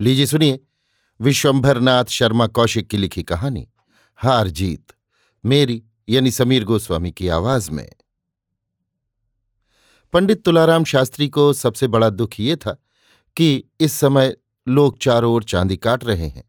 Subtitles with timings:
[0.00, 0.58] लीजिए, सुनिए।
[1.20, 3.66] विश्वंभरनाथ शर्मा कौशिक की लिखी कहानी,
[4.18, 4.92] हार जीत,
[5.44, 7.88] मेरी, यानी समीर गोस्वामी की आवाज़ में।
[10.14, 12.76] पंडित तुलाराम शास्त्री को सबसे बड़ा दुख ये था
[13.36, 14.34] कि इस समय
[14.66, 16.44] लोग चारों ओर चांदी काट रहे हैं।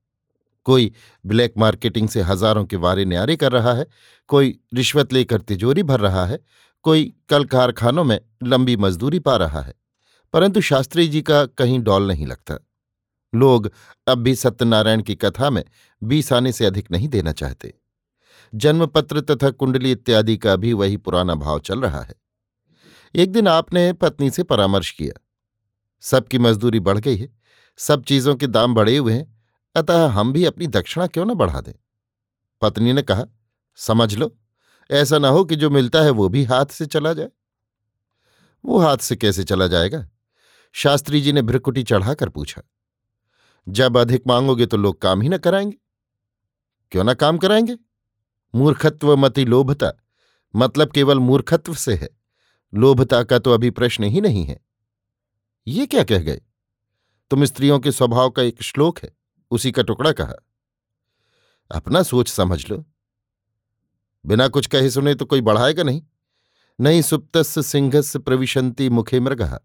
[0.65, 0.91] कोई
[1.25, 3.87] ब्लैक मार्केटिंग से हज़ारों के वारे न्यारे कर रहा है,
[4.29, 6.39] कोई रिश्वत लेकर तिजोरी भर रहा है,
[6.85, 9.73] कोई कल कारखानों में लंबी मजदूरी पा रहा है,
[10.33, 12.57] परंतु शास्त्री जी का कहीं डॉल नहीं लगता।
[13.35, 13.71] लोग
[14.07, 15.63] अब भी सत्यनारायण की कथा में
[16.03, 17.73] बीस आने से अधिक नहीं देना चाहते।
[18.55, 22.15] जन्मपत्र तथा कुंडली इत्यादि का भी वही पुराना भाव चल रहा है।
[23.15, 25.25] एक दिन आपने पत्नी से परामर्श किया।
[26.01, 27.39] सबकी मजदूरी बढ़ गई है।
[27.77, 29.43] सब चीज़ों के दाम बढ़े हुए हैं।
[29.75, 31.73] अतः हम भी अपनी दक्षिणा क्यों न बढ़ा दें?
[32.61, 33.25] पत्नी ने कहा,
[33.75, 34.37] समझ लो।
[34.91, 37.29] ऐसा ना हो कि जो मिलता है वो भी हाथ से चला जाए।
[38.65, 40.09] वो हाथ से कैसे चला जाएगा?
[40.71, 42.61] शास्त्री जी ने भ्रकुटी चढ़ाकर पूछा।
[43.67, 45.77] जब अधिक मांगोगे तो लोग काम ही न कराएँगे।
[46.91, 47.77] क्यों ना काम कराएँगे?
[48.55, 49.93] मूर्खत्व मति लोभता
[50.55, 52.09] मतलब केवल मूर्खत्व से है।
[52.73, 54.61] लोभता का तो अभी प्रश्न ही नहीं है।
[55.67, 56.41] ये क्या कह गए?
[57.29, 59.17] तुम स्त्रियों के स्वभाव का एक श्लोक है,
[59.51, 60.33] उसी का टुकड़ा कहा।
[61.71, 62.85] अपना सोच समझ लो।
[64.25, 66.01] बिना कुछ कहे सुने तो कोई बढ़ाएगा नहीं।
[66.81, 69.59] नहीं सुप्तस्य सिंहस्य प्रविशंति मुखे मृगहा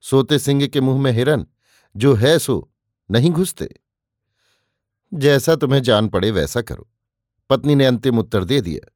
[0.00, 1.46] सोते सिंह के मुँह में हिरन,
[1.96, 2.69] जो है सो
[3.10, 3.68] नहीं घुसते।
[5.14, 6.90] जैसा तुम्हें जान पड़े वैसा करो।
[7.50, 8.92] पत्नी ने अंतिम उत्तर दे दिया।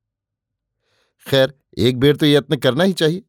[1.30, 3.22] खैर, एक बेर तो यत्न करना ही चाहिए।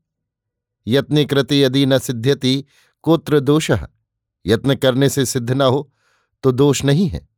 [0.88, 2.66] यत्न कृति यदि न सिद्ध्यति,
[3.02, 3.72] कोत्र दोष।
[4.46, 5.94] यत्न करने से सिद्ध न हो
[6.44, 7.30] तो दोष नहीं है।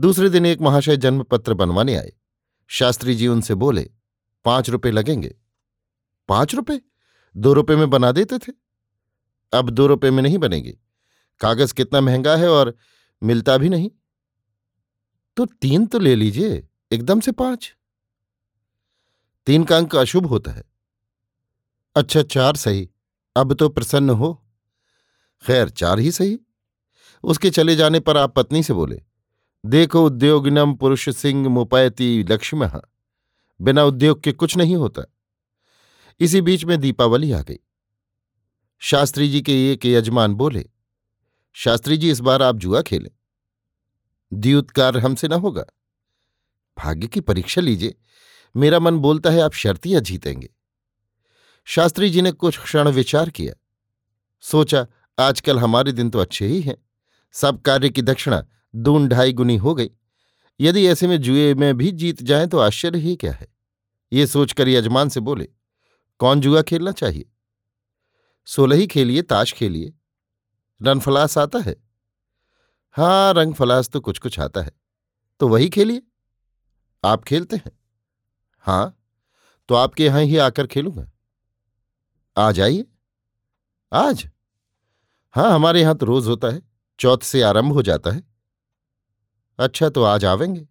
[0.00, 2.12] दूसरे दिन एक महाशय जन्म पत्र बनवाने आए।
[2.66, 3.90] शास्त्री जी उनसे बोले,
[4.44, 5.34] पाँच रुपए लगेंगे।
[6.28, 6.80] पाँच रुपए
[7.36, 8.52] दो रुपए में बना देते थे?
[9.52, 10.78] अब दो रुपए में नहीं बनेगी।
[11.40, 12.76] कागज़ कितना महँगा है और
[13.22, 13.90] मिलता भी नहीं?
[15.36, 17.74] तो तीन तो ले लीजिए, एकदम से पाँच।
[19.46, 20.64] तीन का अंक अशुभ होता है।
[21.96, 22.90] अच्छा चार सही।
[23.36, 24.46] अब तो प्रसन्न हो।
[25.46, 26.38] खैर, चार ही सही।
[27.22, 29.02] उसके चले जाने पर आप पत्नी से बोले,
[29.66, 32.70] देखो उद्योगिनम पुरुष सिंह मुपैती लक्ष्म
[33.60, 35.02] बिना उद्योग के कुछ नहीं होता।
[36.20, 37.58] इसी बीच में दीपावली आ गई।
[38.78, 40.70] शास्त्री जी के एक यजमान बोले
[41.60, 43.10] शास्त्री जी, इस बार आप जुआ खेलें।
[44.32, 45.64] द्यूतकार हमसे न होगा।
[46.78, 47.94] भाग्य की परीक्षा लीजिए।
[48.56, 50.54] मेरा मन बोलता है आप शर्तियाँ जीतेंगे।
[51.64, 53.54] शास्त्री जी ने कुछ क्षण विचार किया।
[54.40, 54.86] सोचा,
[55.18, 56.76] आजकल हमारे दिन तो अच्छे ही हैं।
[57.32, 59.90] सब कार्य की दक्षिणा दून ढाई गुनी हो गई।
[60.60, 63.48] यदि ऐसे में जुए में भी जीत जाए तो आश्चर्य ही क्या है?
[64.12, 65.48] ये सोचकर यजमान से बोले,
[66.18, 67.32] कौन जुआ खेलना चाहिए?
[68.46, 69.94] सोलह ही खेलिए, ताश खेलिए।
[70.82, 71.76] रनफलास आता है।
[72.90, 74.70] हाँ रंगफलास तो कुछ कुछ आता है।
[75.40, 76.02] तो वही खेलिए।
[77.04, 77.78] आप खेलते हैं।
[78.58, 78.94] हाँ
[79.68, 81.10] तो आपके यहाँ ही आकर खेलूँगा।
[82.36, 82.86] आ जाइए।
[83.92, 84.28] आज?
[85.30, 86.62] हाँ हमारे यहाँ तो रोज होता है।
[86.98, 88.22] चौथ से आरंभ हो जाता है।
[89.58, 90.68] अच्छा तो आज आवेंगे।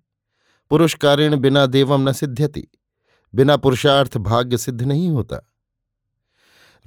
[0.69, 2.67] पुरुषकारिण बिना देवम न सिद्ध्यति।
[3.35, 5.46] बिना पुरुषार्थ भाग्य सिद्ध नहीं होता।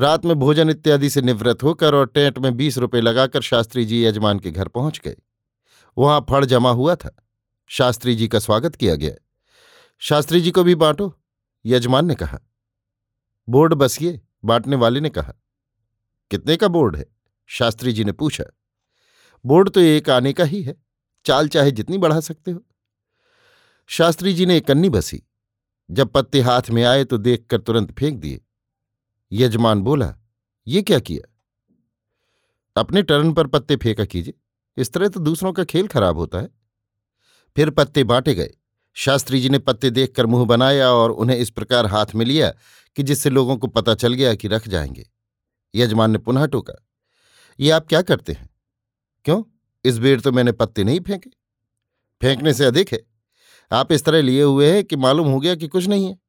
[0.00, 4.05] रात में भोजन इत्यादि से निवृत्त होकर और टेंट में बीस रुपये लगाकर शास्त्री जी
[4.05, 5.16] यजमान के घर पहुँच गए।
[5.99, 7.16] वहाँ फड़ जमा हुआ था।
[7.66, 9.15] शास्त्री जी का स्वागत किया गया।
[9.99, 11.19] शास्त्री जी को भी बांटो,
[11.66, 12.41] यजमान ने कहा।
[13.49, 15.34] बोर्ड बसिए, बांटने वाले ने कहा।
[16.31, 17.06] कितने का बोर्ड है?
[17.47, 18.44] शास्त्री जी ने पूछा।
[19.47, 20.82] बोर्ड तो एक आने का ही है।
[21.25, 22.65] चाल चाहे जितनी बढ़ा सकते हो।
[23.87, 25.22] शास्त्री जी ने एक कन्नी बसी।
[25.91, 28.41] जब पत्ते हाथ में आए तो देखकर तुरंत फेंक दिए।
[29.32, 30.14] यजमान बोला,
[30.66, 31.34] ये क्या किया?
[32.76, 34.34] अपने टर्न पर पत्ते फेंका कीजिए।
[34.76, 36.48] इस तरह तो दूसरों का खेल खराब होता है।
[37.56, 38.50] फिर पत्ते बांटे गए।
[38.94, 42.54] शास्त्री जी ने पत्ते देखकर मुँह बनाया और उन्हें इस प्रकार हाथ में लिया
[42.96, 45.10] कि जिससे लोगों को पता चल गया कि रख जाएँगे।
[45.74, 46.86] यजमान ने पुनः टोका,
[47.60, 48.50] ये आप क्या करते हैं?
[49.25, 49.43] क्यों?
[49.84, 51.31] इस बेर तो मैंने पत्ते नहीं फेंके।
[52.22, 53.02] फेंकने से अधिक है।
[53.72, 56.19] आप इस तरह लिए हुए हैं कि मालूम हो गया कि कुछ नहीं है।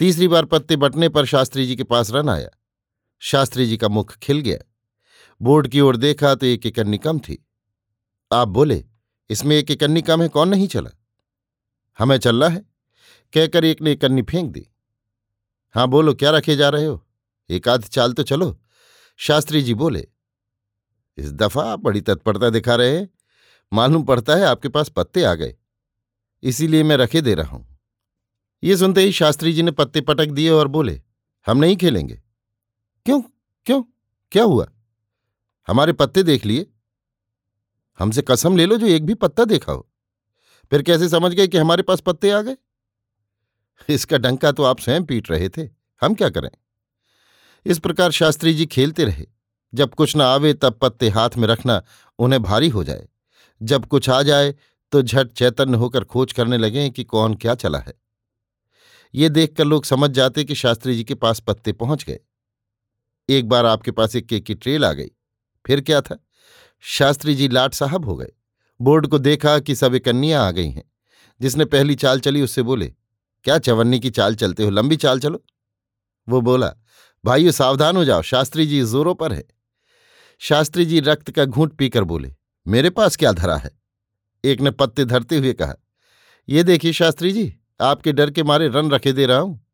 [0.00, 2.48] तीसरी बार पत्ते बटने पर शास्त्री जी के पास रन आया।
[3.18, 4.58] शास्त्री जी का मुख खिल गया।
[5.42, 7.48] बोर्ड की ओर देखा तो एक इकन्नी कम थी।
[8.32, 8.84] आप बोले,
[9.30, 10.90] इसमें एक इकन्नी कम है, कौन नहीं चला?
[11.98, 12.64] हमें चलना है,
[13.32, 14.66] कहकर एक ने इकन्नी फेंक दी।
[15.74, 17.06] हाँ बोलो, क्या रखे जा रहे हो?
[17.50, 18.62] एक आध चाल तो चलो।
[19.16, 20.08] शास्त्री जी बोले,
[21.18, 23.08] इस दफ़ा आप बड़ी तत्परता दिखा रहे हैं।
[23.72, 25.56] मालूम पड़ता है आपके पास पत्ते आ गए।
[26.42, 27.69] इसीलिए मैं रखे दे रहा हूँ।
[28.62, 31.02] ये सुनते ही शास्त्री जी ने पत्ते पटक दिए और बोले,
[31.46, 32.22] हम नहीं खेलेंगे।
[33.06, 33.22] क्यों?
[33.64, 33.82] क्यों?
[34.32, 34.68] क्या हुआ?
[35.68, 36.66] हमारे पत्ते देख लिए।
[37.98, 39.88] हमसे कसम ले लो जो एक भी पत्ता देखा हो।
[40.70, 42.56] फिर कैसे समझ गए कि हमारे पास पत्ते आ गए?
[43.88, 45.62] इसका डंका तो आप स्वयं पीट रहे थे।
[46.00, 46.50] हम क्या करें?
[47.66, 49.26] इस प्रकार शास्त्री जी खेलते रहे।
[49.74, 51.82] जब कुछ न आवे तब पत्ते हाथ में रखना
[52.18, 53.08] उन्हें भारी हो जाए।
[53.62, 54.54] जब कुछ आ जाए
[54.92, 57.94] तो झट चैतन्य होकर खोज करने लगे कि कौन क्या चला है।
[59.14, 62.20] ये देखकर लोग समझ जाते कि शास्त्री जी के पास पत्ते पहुँच गए।
[63.28, 65.08] एक बार आपके पास एक केक की ट्रेल आ गई।
[65.66, 66.24] फिर क्या था?
[66.80, 68.32] शास्त्री जी लाट साहब हो गए।
[68.80, 70.92] बोर्ड को देखा कि सब कन्या आ गई हैं।
[71.40, 72.94] जिसने पहली चाल चली उससे बोले,
[73.44, 74.70] क्या चवन्नी की चाल चलते हो?
[74.70, 75.44] लंबी चाल चलो।
[76.28, 76.74] वो बोला,
[77.24, 79.44] भाइयों, सावधान हो जाओ। शास्त्री जी जोरों पर है।
[80.38, 82.34] शास्त्री जी रक्त का घूंट पीकर बोले,
[82.68, 83.70] मेरे पास क्या धरा है?
[84.44, 85.74] एक ने पत्ते धरते हुए कहा,
[86.48, 89.66] ये देखिए शास्त्री जी आपके डर के मारे रन रखे दे रहा हूँ।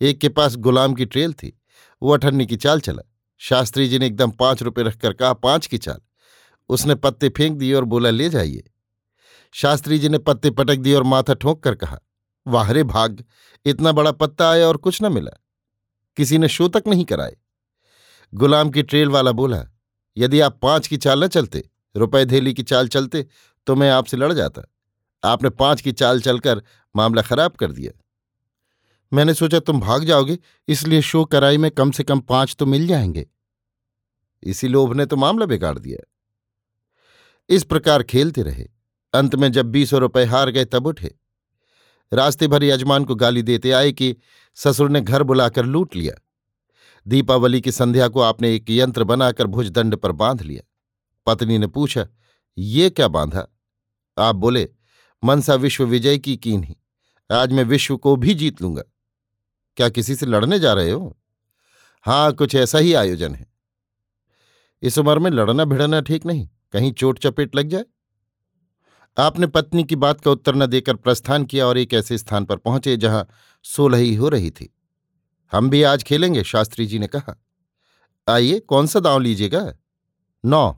[0.00, 1.60] एक के पास गुलाम की ट्रेल थी।
[2.02, 3.02] वो अठन्नी की चाल चला।
[3.38, 6.00] शास्त्री जी ने एकदम पाँच रुपए रखकर कहा, पाँच की चाल।
[6.68, 8.70] उसने पत्ते फेंक दिए और बोला, ले जाइए।
[9.52, 11.98] शास्त्री जी ने पत्ते पटक दिए और माथा ठोंक कर कहा,
[12.46, 13.24] वाहरे भाग,
[13.66, 15.30] इतना बड़ा पत्ता आया और कुछ न मिला।
[16.16, 17.36] किसी ने शो तक नहीं कराए।
[18.34, 19.64] गुलाम की ट्रेल वाला बोला,
[20.16, 23.26] यदि आप पाँच की चाल न चलते, रुपए धेली की चाल चलते
[23.66, 24.62] तो मैं आपसे लड़ जाता।
[25.24, 26.62] आपने पाँच की चाल चलकर
[26.98, 27.92] मामला खराब कर दिया।
[29.12, 32.86] मैंने सोचा तुम भाग जाओगे, इसलिए शो कराई में कम से कम पाँच तो मिल
[32.86, 33.26] जाएँगे।
[34.42, 35.98] इसी लोभ ने तो मामला बिगाड़ दिया।
[37.48, 38.68] इस प्रकार खेलते रहे।
[39.14, 41.14] अंत में जब बीसों रुपए हार गए तब उठे।
[42.12, 44.16] रास्ते भर यजमान को गाली देते आए कि
[44.54, 46.14] ससुर ने घर बुलाकर लूट लिया।
[47.06, 50.62] दीपावली की संध्या को आपने एक यंत्र बनाकर भुजदंड पर बाँध लिया।
[51.26, 52.06] पत्नी ने पूछा,
[52.58, 53.48] ये क्या बांधा?
[54.18, 54.68] आप बोले,
[55.24, 56.76] मनसा विश्व विजय की कीन ही।
[57.32, 58.82] आज मैं विश्व को भी जीत लूँगा।
[59.76, 61.18] क्या किसी से लड़ने जा रहे हो?
[62.02, 63.46] हाँ कुछ ऐसा ही आयोजन है।
[64.82, 67.84] इस उम्र में लड़ना भिड़ना ठीक नहीं, कहीं चोट चपेट लग जाए।
[69.18, 72.56] आपने पत्नी की बात का उत्तर न देकर प्रस्थान किया और एक ऐसे स्थान पर
[72.56, 73.28] पहुँचे जहाँ
[73.62, 74.74] सोलही हो रही थी।
[75.52, 77.42] हम भी आज खेलेंगे, शास्त्री जी ने कहा।
[78.28, 79.74] आइए, कौन सा दांव लीजिएगा?
[80.44, 80.76] नौ।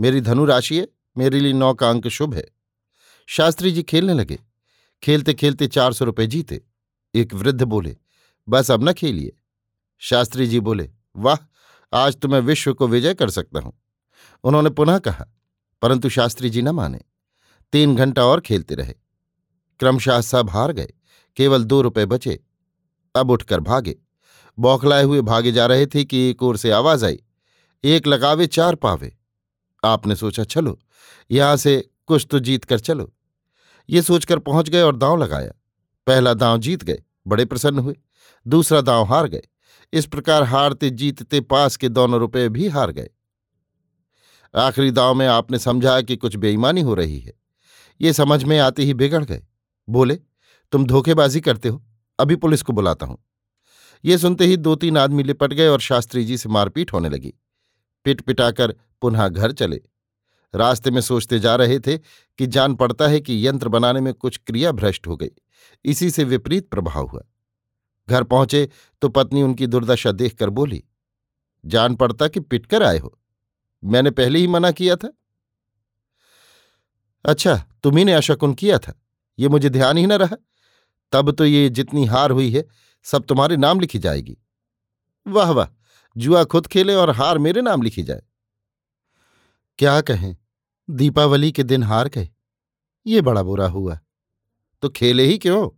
[0.00, 2.48] मेरी धनु राशि है, मेरे लिए नौ का अंक शुभ है।
[3.26, 4.38] शास्त्री जी खेलने लगे।
[5.02, 6.62] खेलते खेलते चार सौ रुपये जीते।
[7.14, 7.96] एक वृद्ध बोले,
[8.48, 9.36] बस अब न खेलिए।
[9.98, 11.36] शास्त्री जी बोले, वाह,
[11.92, 13.72] आज तो मैं विश्व को विजय कर सकता हूँ।
[14.44, 15.26] उन्होंने पुनः कहा,
[15.82, 17.00] परंतु शास्त्री जी न माने।
[17.72, 18.94] तीन घंटा और खेलते रहे।
[19.80, 20.92] क्रमशः सब हार गए,
[21.36, 22.40] केवल दो रुपए बचे।
[23.14, 23.96] अब उठकर भागे।
[24.58, 27.18] बौखलाए हुए भागे जा रहे थे कि एक ओर से आवाज़ आई,
[27.84, 29.16] एक लगावे, चार पावे।
[29.84, 30.78] आपने सोचा, चलो,
[31.30, 33.12] यहाँ से कुछ तो जीत कर चलो।
[33.90, 35.52] ये सोचकर पहुँच गए और दांव लगाया।
[36.06, 37.96] पहला दांव जीत गए, बड़े प्रसन्न हुए।
[38.46, 39.42] दूसरा दांव हार गए।
[39.92, 43.10] इस प्रकार हारते जीतते पास के दोनों रुपए भी हार गए।
[44.56, 47.32] आखिरी दांव में आपने समझा कि कुछ बेईमानी हो रही है।
[48.00, 49.42] ये समझ में आते ही बिगड़ गए।
[49.88, 50.20] बोले,
[50.72, 51.84] तुम धोखेबाजी करते हो।
[52.18, 53.24] अभी पुलिस को बुलाता हूँ।
[54.04, 57.34] ये सुनते ही दो तीन आदमी लिपट गए और शास्त्री जी से मारपीट होने लगी।
[58.04, 59.80] पिट पिटाकर पुनः घर चले।
[60.54, 61.98] रास्ते में सोचते जा रहे थे
[62.38, 65.30] कि जान पड़ता है कि यंत्र बनाने में कुछ क्रिया भ्रष्ट हो गई।
[65.84, 67.22] इसी से विपरीत प्रभाव हुआ।
[68.08, 68.68] घर पहुँचे
[69.02, 70.84] तो पत्नी उनकी दुर्दशा देखकर बोली,
[71.64, 73.18] जान पड़ता कि पिटकर आए हो।
[73.84, 75.12] मैंने पहले ही मना किया था।
[77.24, 79.02] अच्छा तुम्ही ने अशकुन किया था?
[79.38, 80.36] ये मुझे ध्यान ही न रहा।
[81.12, 82.64] तब तो ये जितनी हार हुई है,
[83.02, 84.36] सब तुम्हारे नाम लिखी जाएगी।
[85.26, 85.68] वाह वाह!
[86.16, 88.22] जुआ खुद खेले और हार मेरे नाम लिखी जाए।
[89.78, 90.36] क्या कहें?
[90.90, 92.30] दीपावली के दिन हार गए।
[93.06, 94.00] ये बड़ा बुरा हुआ।
[94.82, 95.68] तो खेले ही क्यों?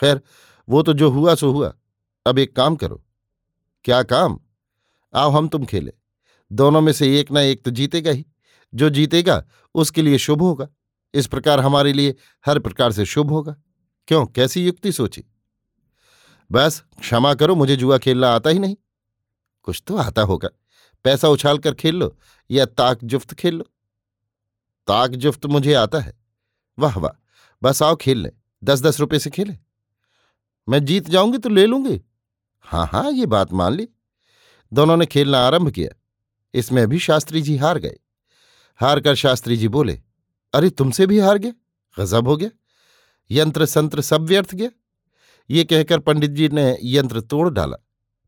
[0.00, 0.20] खैर,
[0.68, 1.74] वो तो जो हुआ, सो हुआ।
[2.26, 3.04] अब एक काम करो।
[3.84, 4.40] क्या काम?
[5.14, 5.92] आओ, हम तुम खेले।
[6.52, 8.26] दोनों में से एक ना एक तो जीतेगा ही।
[8.74, 9.44] जो जीतेगा,
[9.74, 10.68] उसके लिए शुभ होगा।
[11.14, 13.56] इस प्रकार हमारे लिए हर प्रकार से शुभ होगा।
[14.08, 14.26] क्यों?
[14.26, 15.24] कैसी युक्ति सोची?
[16.52, 18.76] बस, क्षमा करो, मुझे जुआ खेलना आता ही नहीं।
[19.62, 20.48] कुछ तो आता होगा।
[21.04, 22.18] पैसा उछाल कर खेल लो,
[22.50, 23.64] या ताक जुफ्त खेल लो।
[24.86, 26.18] ताक जुफ्त मुझे आता है।
[26.78, 27.22] वाह वाह,
[27.62, 28.32] बस आओ खेल ले।
[28.64, 29.54] दस दस रुपए से खेले।
[30.68, 32.02] मैं जीत जाऊँगी तो ले लूँगी।
[32.60, 33.88] हाँ हाँ ये बात मान ली।
[34.72, 35.96] दोनों ने खेलना आरंभ किया।
[36.54, 37.96] इसमें भी शास्त्री जी हार गए।
[38.76, 40.02] हार कर शास्त्री जी बोले,
[40.54, 41.52] अरे, तुमसे भी हार गया?
[41.98, 42.50] गजब हो गया।
[43.30, 44.70] यंत्र संत्र सब व्यर्थ गया।
[45.50, 47.76] ये कहकर पंडित जी ने यंत्र तोड़ डाला।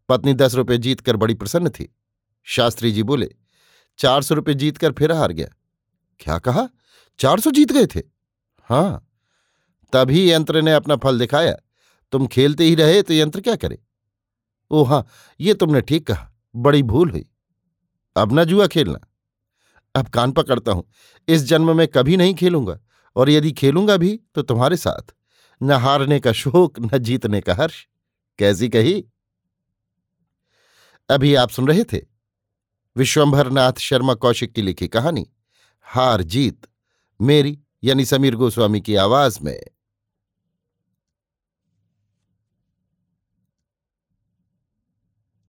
[0.09, 1.97] पत्नी दस रुपये जीतकर बड़ी प्रसन्न थी।
[2.43, 3.35] शास्त्री जी बोले,
[3.99, 5.49] चार सौ रुपये जीतकर फिर हार गया।
[6.21, 6.69] क्या कहा?
[7.21, 8.03] चार सौ जीत गए थे।
[8.69, 9.05] हाँ
[9.93, 11.55] तभी यंत्र ने अपना फल दिखाया।
[12.13, 13.79] तुम खेलते ही रहे तो यंत्र क्या करे?
[14.71, 15.07] ओ हाँ
[15.41, 17.27] ये तुमने ठीक कहा, बड़ी भूल हुई।
[18.17, 18.99] अब ना जुआ खेलना।
[19.95, 20.85] अब कान पकड़ता हूँ,
[21.29, 22.79] इस जन्म में कभी नहीं खेलूँगा,
[23.17, 25.15] और यदि खेलूँगा भी तो तुम्हारे साथ।
[25.61, 27.87] न हारने का शोक, न जीतने का हर्ष।
[28.39, 29.05] कैसी कही?
[31.09, 32.01] अभी आप सुन रहे थे
[32.97, 35.27] विश्वंभर नाथ शर्मा कौशिक की लिखी कहानी।
[35.89, 36.67] हार जीत
[37.21, 39.61] मेरी यानी समीर गोस्वामी की आवाज़ में।